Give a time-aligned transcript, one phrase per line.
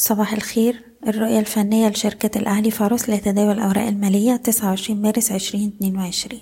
[0.00, 0.82] صباح الخير.
[1.06, 6.40] الرؤية الفنية لشركة الأهلي فاروس لتداول الأوراق المالية 29 مارس 2022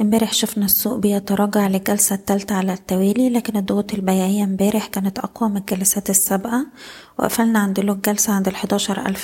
[0.00, 5.56] امبارح شفنا السوق بيتراجع للجلسة الثالثة على التوالي لكن الضغوط البيعية امبارح كانت أقوى من
[5.56, 6.66] الجلسات السابقة.
[7.18, 8.48] وقفلنا عند لو الجلسة عند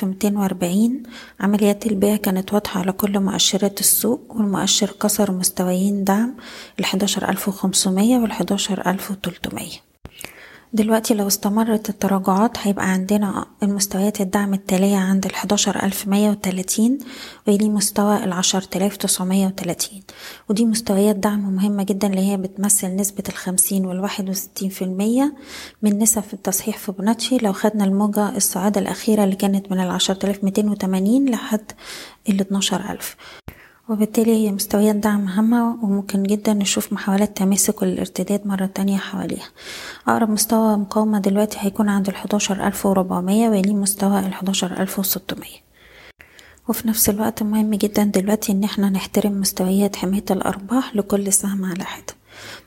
[0.04, 1.02] ميتين وأربعين.
[1.40, 6.36] عمليات البيع كانت واضحة على كل مؤشرات السوق والمؤشر كسر مستويين دعم
[7.48, 9.87] وخمسمية والحداشر ألف وتلتمية.
[10.72, 15.26] دلوقتي لو استمرت التراجعات هيبقى عندنا المستويات الدعم التالية عند
[16.08, 16.98] مية وتلاتين
[17.48, 18.24] ويلي مستوى
[18.96, 20.02] تسعمية وتلاتين.
[20.48, 25.34] ودي مستويات دعم مهمة جدا اللي هي بتمثل نسبة الخمسين والواحد وستين في المية
[25.82, 29.80] من نسب التصحيح فيبوناتشي لو خدنا الموجة الصاعدة الأخيرة اللي كانت من
[30.44, 31.72] ميتين وتمانين لحد
[32.28, 33.16] الاتناشر ألف.
[33.88, 39.48] وبالتالي هي مستويات دعم هامة وممكن جدا نشوف محاولات تماسك والارتداد مرة تانية حواليها.
[40.08, 45.68] أقرب مستوى مقاومة دلوقتي هيكون عند الحداشر ألف وربعمية ويليه مستوى الحداشر ألف وستمية.
[46.68, 51.84] وفي نفس الوقت مهم جدا دلوقتي إن إحنا نحترم مستويات حماية الأرباح لكل سهم على
[51.84, 52.17] حدة.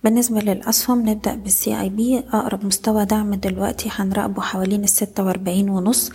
[0.04, 6.10] بالنسبة للأسهم نبدأ بالسي اي بي أقرب مستوى دعم دلوقتي هنراقبه حوالين الستة وأربعين ونص.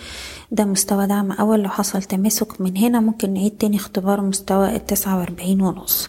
[0.52, 5.18] ده مستوى دعم أول لو حصل تماسك من هنا ممكن نعيد تاني اختبار مستوى التسعة
[5.18, 6.08] وأربعين ونص.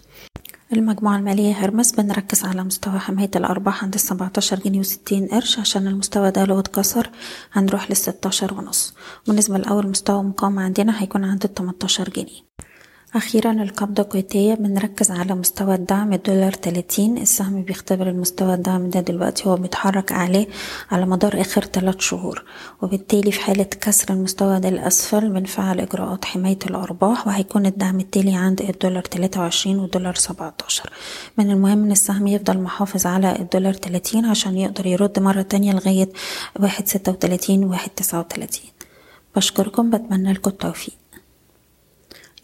[0.74, 6.32] المجموعة المالية هرمس بنركز على مستوى حماية الأرباح عند السبعتاشر جنيه وستين قرش عشان المستوى
[6.32, 7.10] ده لو اتكسر
[7.54, 8.94] هنروح للستاشر ونص.
[9.28, 12.48] بالنسبة لأول مستوى مقاومة عندنا هيكون عند التمنتاشر جنيه.
[13.16, 17.18] أخيرا القبضة الكويتية بنركز على مستوى الدعم الدولار تلاتين.
[17.18, 20.48] السهم بيختبر المستوى الدعم ده دلوقتي هو بيتحرك عليه
[20.92, 22.44] على مدار آخر تلات شهور.
[22.82, 28.62] وبالتالي في حالة كسر المستوى ده الأسفل بنفعل إجراءات حماية الأرباح وهيكون الدعم التالي عند
[28.62, 30.90] الدولار تلاتة وعشرين والدولار سبعتاشر.
[31.38, 36.10] من المهم إن السهم يفضل محافظ على الدولار تلاتين عشان يقدر يرد مرة تانية لغاية
[36.60, 38.70] واحد ستة وتلاتين واحد تسعة وتلاتين.
[39.36, 40.94] بشكركم بتمنى لكم التوفيق.